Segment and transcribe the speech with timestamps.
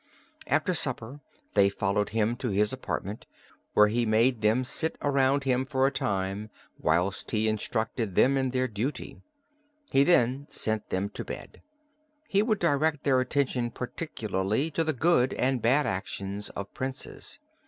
[0.47, 1.19] After supper
[1.53, 3.27] they followed him to his apartment,
[3.73, 8.49] where he made them sit around him for a time whilst he instructed them in
[8.49, 9.21] their duty;
[9.91, 11.61] he then sent them to bed.
[12.27, 17.37] He would direct their attention particularly to the good and bad actions of Princes.